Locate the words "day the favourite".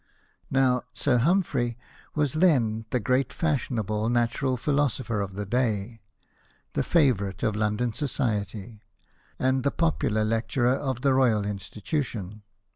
5.45-7.43